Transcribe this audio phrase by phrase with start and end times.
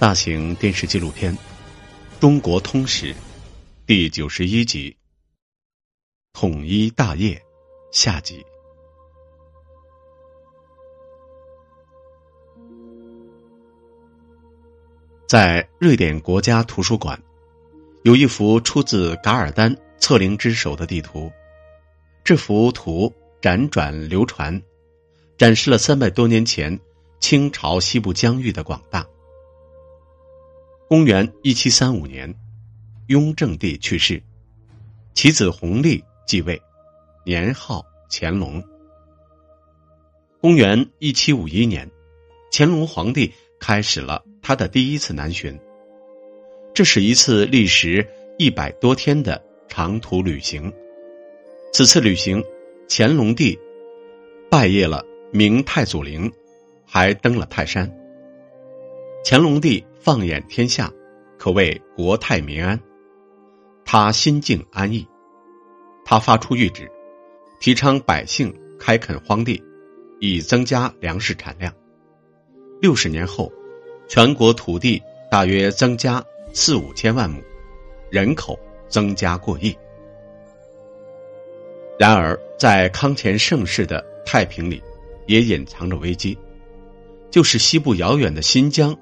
[0.00, 1.30] 大型电视纪录片
[2.18, 3.12] 《中国通史》
[3.84, 4.90] 第九十一集
[6.32, 7.34] 《统一大业》
[7.92, 8.42] 下集。
[15.28, 17.22] 在瑞典国家图书馆，
[18.02, 21.30] 有一幅出自噶尔丹策灵之手的地图。
[22.24, 23.12] 这幅图
[23.42, 24.62] 辗转流传，
[25.36, 26.80] 展示了三百多年前
[27.20, 29.06] 清朝西部疆域的广大。
[30.90, 32.34] 公元一七三五年，
[33.06, 34.20] 雍正帝去世，
[35.14, 36.60] 其子弘历继位，
[37.24, 38.60] 年号乾隆。
[40.40, 41.88] 公元一七五一年，
[42.50, 45.56] 乾隆皇帝开始了他的第一次南巡。
[46.74, 48.04] 这是一次历时
[48.36, 50.72] 一百多天的长途旅行。
[51.72, 52.42] 此次旅行，
[52.88, 53.56] 乾隆帝
[54.50, 56.32] 拜谒了明太祖陵，
[56.84, 57.88] 还登了泰山。
[59.24, 59.84] 乾隆帝。
[60.02, 60.90] 放眼天下，
[61.38, 62.80] 可谓国泰民安。
[63.84, 65.06] 他心境安逸，
[66.06, 66.90] 他发出谕旨，
[67.60, 69.62] 提倡百姓开垦荒地，
[70.18, 71.70] 以增加粮食产量。
[72.80, 73.52] 六十年后，
[74.08, 77.42] 全国土地大约增加四五千万亩，
[78.10, 79.76] 人口增加过亿。
[81.98, 84.82] 然而，在康乾盛世的太平里，
[85.26, 86.38] 也隐藏着危机，
[87.30, 88.96] 就是西部遥远的新疆。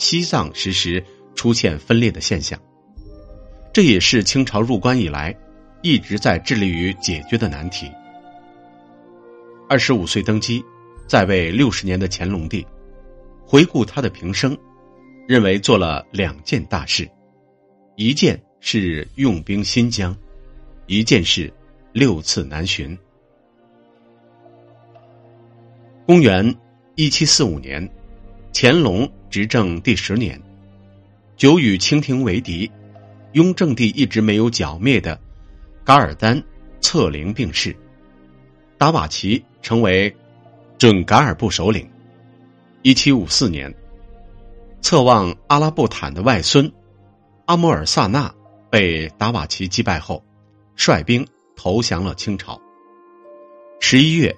[0.00, 2.58] 西藏时时出现分裂的现象，
[3.70, 5.36] 这也是清朝入关以来
[5.82, 7.86] 一直在致力于解决的难题。
[9.68, 10.64] 二十五岁登基，
[11.06, 12.66] 在位六十年的乾隆帝，
[13.44, 14.56] 回顾他的平生，
[15.28, 17.06] 认为做了两件大事，
[17.94, 20.16] 一件是用兵新疆，
[20.86, 21.52] 一件是
[21.92, 22.98] 六次南巡。
[26.06, 26.56] 公元
[26.94, 27.86] 一七四五年。
[28.52, 30.40] 乾隆执政第十年，
[31.36, 32.70] 久与清廷为敌，
[33.32, 35.18] 雍正帝一直没有剿灭的
[35.84, 36.42] 噶尔丹
[36.80, 37.74] 策凌病逝，
[38.76, 40.14] 达瓦齐成为
[40.78, 41.88] 准噶尔部首领。
[42.82, 43.72] 一七五四年，
[44.80, 46.70] 策妄阿拉布坦的外孙
[47.46, 48.34] 阿穆尔萨纳
[48.68, 50.22] 被达瓦齐击败后，
[50.74, 52.60] 率兵投降了清朝。
[53.78, 54.36] 十一月，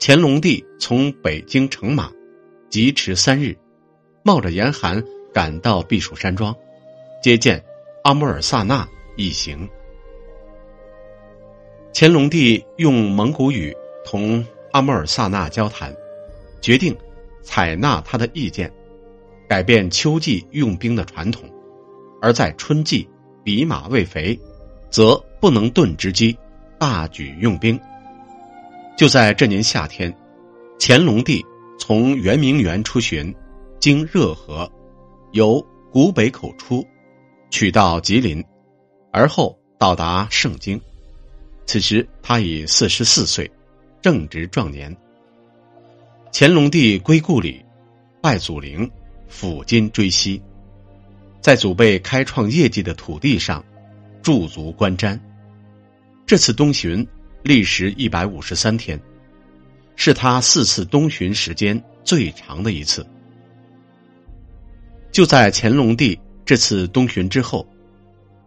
[0.00, 2.10] 乾隆帝从北京乘马。
[2.74, 3.56] 疾驰三日，
[4.24, 5.00] 冒着严寒
[5.32, 6.52] 赶到避暑山庄，
[7.22, 7.64] 接见
[8.02, 9.68] 阿穆尔萨纳一行。
[11.92, 13.72] 乾隆帝用蒙古语
[14.04, 15.94] 同阿穆尔萨纳交谈，
[16.60, 16.92] 决定
[17.44, 18.68] 采纳他的意见，
[19.48, 21.48] 改变秋季用兵的传统，
[22.20, 23.08] 而在春季
[23.44, 24.36] 比马喂肥，
[24.90, 26.36] 则不能顿之机，
[26.76, 27.78] 大举用兵。
[28.98, 30.12] 就在这年夏天，
[30.80, 31.46] 乾隆帝。
[31.78, 33.34] 从圆明园出巡，
[33.78, 34.70] 经热河，
[35.32, 36.86] 由古北口出，
[37.50, 38.42] 取到吉林，
[39.12, 40.80] 而后到达盛京。
[41.66, 43.50] 此时他已四十四岁，
[44.00, 44.94] 正值壮年。
[46.32, 47.64] 乾隆帝归故里，
[48.22, 48.90] 拜祖陵，
[49.30, 50.40] 抚今追昔，
[51.40, 53.64] 在祖辈开创业绩的土地上
[54.22, 55.18] 驻足观瞻。
[56.24, 57.06] 这次东巡
[57.42, 58.98] 历时一百五十三天。
[59.96, 63.06] 是他四次东巡时间最长的一次。
[65.12, 67.66] 就在乾隆帝这次东巡之后，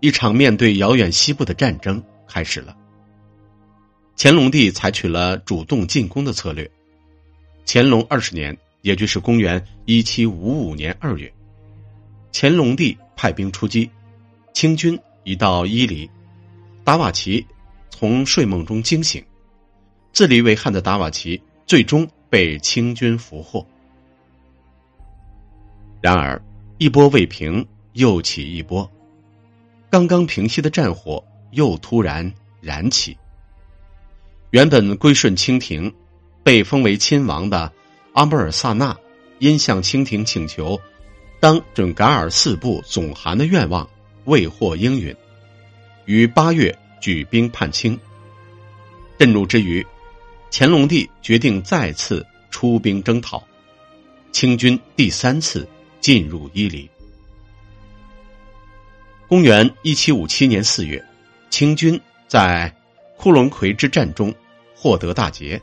[0.01, 2.75] 一场面对遥远西部的战争开始了。
[4.17, 6.69] 乾隆帝采取了主动进攻的策略。
[7.65, 11.31] 乾隆二十年，也就是公元一七五五年二月，
[12.33, 13.89] 乾隆帝派兵出击，
[14.53, 16.09] 清军已到伊犁，
[16.83, 17.45] 达瓦齐
[17.89, 19.23] 从睡梦中惊醒。
[20.17, 23.63] 自立为汉的达瓦齐最终被清军俘获。
[26.01, 26.41] 然而，
[26.79, 27.63] 一波未平，
[27.93, 28.89] 又起一波。
[29.91, 33.15] 刚刚平息的战火又突然燃起。
[34.49, 35.93] 原本归顺清廷、
[36.41, 37.71] 被封为亲王的
[38.13, 38.97] 阿穆尔萨纳，
[39.37, 40.81] 因向清廷请求
[41.39, 43.87] 当准噶尔四部总汗的愿望
[44.25, 45.15] 未获应允，
[46.05, 47.95] 于八月举兵叛清。
[49.19, 49.85] 震怒之余。
[50.59, 53.47] 乾隆帝决定再次出兵征讨，
[54.31, 55.69] 清军第三次
[56.01, 56.89] 进入伊犁。
[59.27, 61.05] 公元一七五七年四月，
[61.51, 62.75] 清军在
[63.17, 64.33] 库伦奎之战中
[64.75, 65.61] 获得大捷。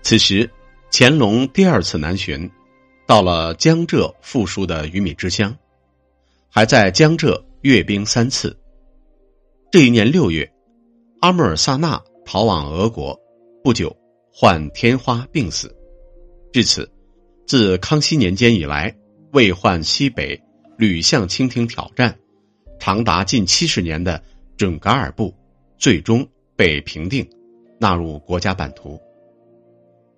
[0.00, 0.50] 此时，
[0.90, 2.50] 乾隆第二次南巡，
[3.06, 5.54] 到了江浙富庶的鱼米之乡，
[6.48, 8.58] 还在江浙阅兵三次。
[9.70, 10.50] 这一年六月，
[11.20, 13.20] 阿穆尔萨纳逃往俄国，
[13.62, 13.94] 不久。
[14.36, 15.72] 患天花病死，
[16.52, 16.90] 至此，
[17.46, 18.92] 自康熙年间以来，
[19.30, 20.42] 未患西北
[20.76, 22.18] 屡向清廷挑战，
[22.80, 24.20] 长达近七十年的
[24.56, 25.32] 准噶尔部，
[25.78, 26.26] 最终
[26.56, 27.24] 被平定，
[27.78, 29.00] 纳入国家版图。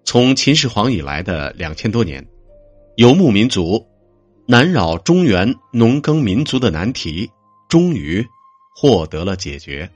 [0.03, 2.27] 从秦始皇以来的两千多年，
[2.97, 3.87] 游牧民族
[4.47, 7.31] 难扰中原农耕民族的难题，
[7.69, 8.27] 终于
[8.75, 9.91] 获得了解决。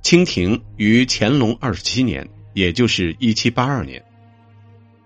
[0.00, 4.02] 清廷于乾隆二十七年，也就是一七八二年，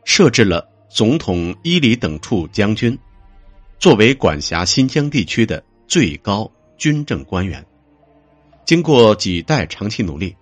[0.04, 2.98] 设置了总统伊犁等处将军，
[3.78, 7.64] 作为管辖新疆地区的最高军政官员。
[8.64, 10.34] 经过几代长期努力，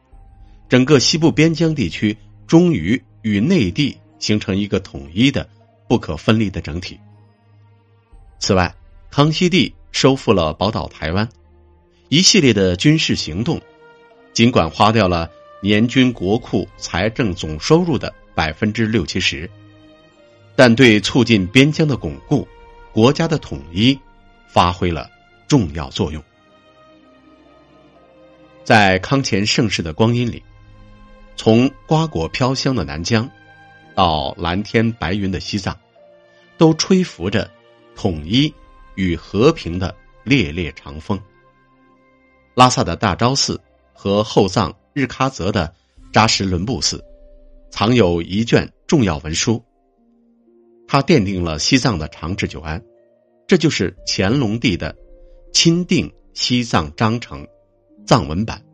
[0.69, 2.17] 整个西部边疆地区
[2.47, 5.49] 终于与内地形成一个统一的、
[5.89, 6.99] 不可分离的整体。
[8.39, 8.75] 此外，
[9.11, 11.29] 康熙帝收复了宝岛台湾，
[12.09, 13.61] 一系列的军事行动。
[14.33, 15.31] 尽管花掉了
[15.65, 19.49] 年均国库财政总收入的百分之六七十，
[20.55, 22.47] 但对促进边疆的巩固、
[22.93, 23.99] 国家的统一
[24.47, 25.11] 发挥了
[25.49, 26.23] 重要作用。
[28.63, 30.43] 在康乾盛世的光阴里，
[31.35, 33.27] 从瓜果飘香的南疆，
[33.95, 35.75] 到蓝天白云的西藏，
[36.59, 37.51] 都吹拂着
[37.97, 38.53] 统一
[38.97, 41.19] 与和平的烈烈长风。
[42.53, 43.59] 拉萨的大昭寺。
[43.97, 45.75] 和后藏日喀则的
[46.13, 47.05] 扎什伦布寺，
[47.71, 49.63] 藏有一卷重要文书。
[50.87, 52.81] 它奠定了西藏的长治久安，
[53.49, 54.97] 这就是乾隆帝的
[55.53, 57.45] 钦定西藏章程
[58.07, 58.65] 藏文版，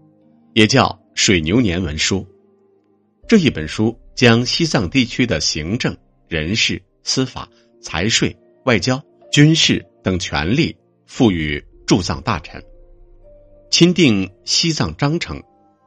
[0.52, 2.26] 也叫水牛年文书。
[3.26, 5.96] 这一本书将西藏地区的行政、
[6.28, 7.48] 人事、司法、
[7.80, 9.02] 财税、外交、
[9.32, 10.76] 军事等权力
[11.06, 12.62] 赋予驻藏大臣。
[13.70, 15.40] 钦定西藏章程，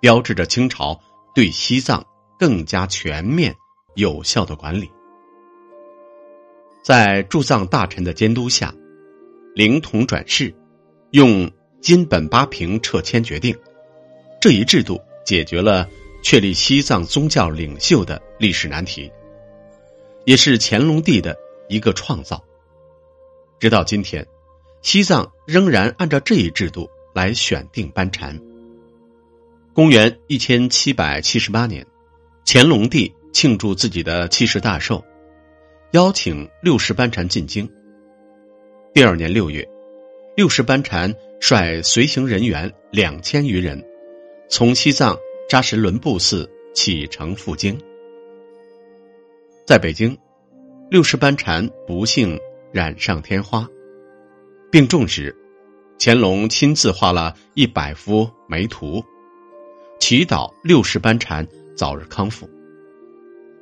[0.03, 0.99] 标志着清朝
[1.33, 2.05] 对西藏
[2.37, 3.55] 更加全面、
[3.95, 4.91] 有效的管理。
[6.83, 8.75] 在驻藏大臣的监督下，
[9.55, 10.53] 灵童转世，
[11.11, 13.57] 用金本八平撤迁决定，
[14.41, 15.87] 这一制度解决了
[16.21, 19.09] 确立西藏宗教领袖的历史难题，
[20.25, 21.33] 也是乾隆帝的
[21.69, 22.43] 一个创造。
[23.57, 24.27] 直到今天，
[24.81, 26.89] 西藏仍然按照这一制度。
[27.15, 28.41] 来选定班禅。
[29.73, 31.83] 公元一千七百七十八年，
[32.45, 35.03] 乾隆帝庆祝自己的七十大寿，
[35.93, 37.67] 邀请六世班禅进京。
[38.93, 39.67] 第二年六月，
[40.37, 43.83] 六世班禅率随行人员两千余人，
[44.47, 45.17] 从西藏
[45.49, 47.75] 扎什伦布寺启程赴京。
[49.65, 50.15] 在北京，
[50.91, 52.39] 六世班禅不幸
[52.71, 53.67] 染上天花，
[54.71, 55.35] 病重时。
[55.99, 59.01] 乾隆亲自画了一百幅梅图，
[60.05, 61.47] 祈祷六世班禅
[61.77, 62.45] 早日康复。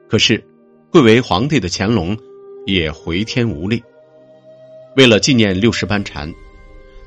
[0.09, 0.43] 可是，
[0.91, 2.17] 贵为皇帝的乾隆
[2.65, 3.83] 也回天无力。
[4.95, 6.33] 为了纪念六世班禅，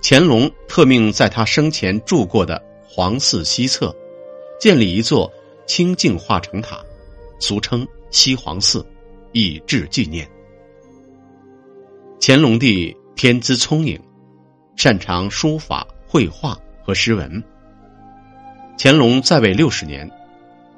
[0.00, 3.92] 乾隆特命在他生前住过的皇寺西侧，
[4.60, 5.28] 建立一座
[5.66, 6.80] 清净化成塔，
[7.40, 8.86] 俗称西皇寺，
[9.32, 10.30] 以致纪念。
[12.20, 14.00] 乾隆帝天资聪颖。
[14.76, 17.42] 擅长书法、绘画和诗文。
[18.76, 20.10] 乾隆在位六十年，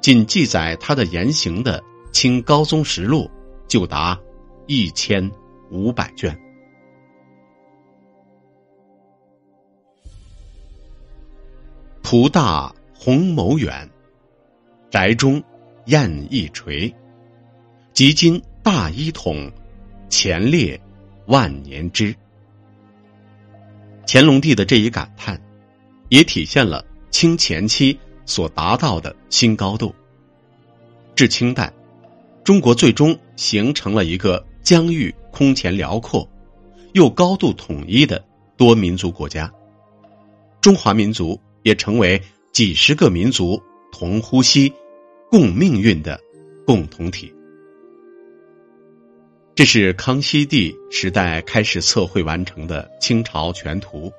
[0.01, 3.23] 仅记载他的言行的《清高宗实录》
[3.67, 4.17] 就达
[4.65, 5.29] 一千
[5.69, 6.37] 五百卷。
[12.01, 13.89] 图大鸿谋远，
[14.89, 15.43] 宅中
[15.87, 16.93] 燕一垂。
[17.91, 19.51] 及今大一统，
[20.07, 20.79] 前列
[21.25, 22.15] 万年之。
[24.05, 25.41] 乾隆帝的这一感叹，
[26.07, 26.85] 也体现了
[27.17, 27.97] 清前期
[28.27, 29.95] 所达到的新高度。
[31.15, 31.73] 至清代，
[32.43, 36.29] 中国最终形成了一个疆域空前辽阔、
[36.93, 38.23] 又高度统一的
[38.55, 39.51] 多民族国家。
[40.61, 42.21] 中华民族也成为
[42.53, 43.59] 几十个民族
[43.91, 44.71] 同呼吸、
[45.31, 46.21] 共命运的
[46.67, 47.33] 共同体。
[49.55, 54.13] 这是康熙帝时代开始测绘完成的清朝全图。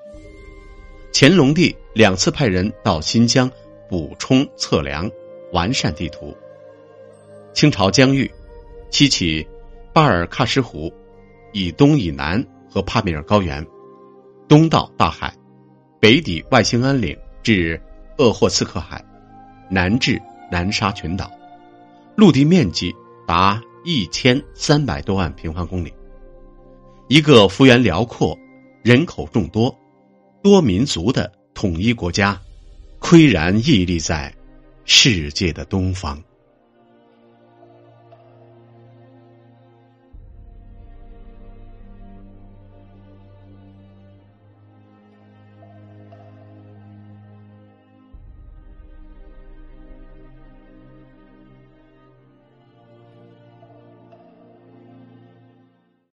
[1.21, 3.51] 乾隆帝两次派人到新疆
[3.91, 5.11] 补充测量、
[5.53, 6.33] 完善地图。
[7.53, 8.31] 清朝疆域，
[8.89, 9.45] 西起
[9.93, 10.95] 巴尔喀什湖，
[11.53, 13.67] 以东以南和帕米尔高原，
[14.47, 15.35] 东到大海，
[15.99, 17.83] 北抵外兴安岭至
[18.19, 19.05] 鄂霍次克海，
[19.69, 20.23] 南至
[20.53, 21.29] 南沙群岛，
[22.15, 22.95] 陆地面积
[23.27, 23.61] 达。
[23.85, 25.93] 一千三百多万平方公里，
[27.09, 28.39] 一个幅员辽阔、
[28.83, 29.75] 人口众多、
[30.43, 32.41] 多民族的统一国家，
[33.01, 34.35] 岿然屹立在
[34.85, 36.23] 世界的东方。